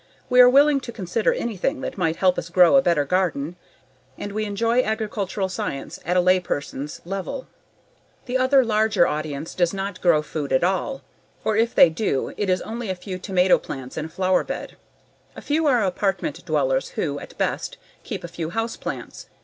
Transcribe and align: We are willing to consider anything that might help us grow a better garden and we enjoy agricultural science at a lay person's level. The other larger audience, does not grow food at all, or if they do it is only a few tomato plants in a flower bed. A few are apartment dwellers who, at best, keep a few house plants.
We 0.31 0.41
are 0.41 0.49
willing 0.49 0.79
to 0.79 0.91
consider 0.91 1.31
anything 1.31 1.81
that 1.81 1.95
might 1.95 2.15
help 2.15 2.39
us 2.39 2.49
grow 2.49 2.75
a 2.75 2.81
better 2.81 3.05
garden 3.05 3.55
and 4.17 4.31
we 4.31 4.45
enjoy 4.45 4.81
agricultural 4.81 5.47
science 5.47 5.99
at 6.03 6.17
a 6.17 6.21
lay 6.21 6.39
person's 6.39 7.01
level. 7.05 7.45
The 8.25 8.35
other 8.35 8.65
larger 8.65 9.05
audience, 9.05 9.53
does 9.53 9.75
not 9.75 10.01
grow 10.01 10.23
food 10.23 10.51
at 10.51 10.63
all, 10.63 11.03
or 11.43 11.55
if 11.55 11.75
they 11.75 11.91
do 11.91 12.33
it 12.35 12.49
is 12.49 12.63
only 12.63 12.89
a 12.89 12.95
few 12.95 13.19
tomato 13.19 13.59
plants 13.59 13.95
in 13.95 14.05
a 14.05 14.09
flower 14.09 14.43
bed. 14.43 14.75
A 15.35 15.39
few 15.41 15.67
are 15.67 15.85
apartment 15.85 16.43
dwellers 16.47 16.89
who, 16.97 17.19
at 17.19 17.37
best, 17.37 17.77
keep 18.03 18.23
a 18.23 18.27
few 18.27 18.49
house 18.49 18.77
plants. 18.77 19.27